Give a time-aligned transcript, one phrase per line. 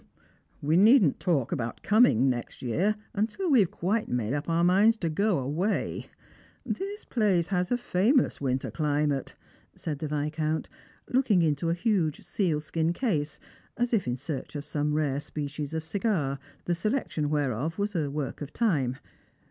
[0.63, 4.97] "We needn't talk about coming next year until we have quite made up our minds
[4.97, 6.07] to go away.
[6.65, 9.35] This place has a famous winter climate,"
[9.75, 10.69] said the Viscount,
[11.07, 13.39] looking into a huge sealskia case,
[13.77, 18.09] as if in search of some rare species of cigar, the selection whereof was a
[18.09, 18.97] work of time.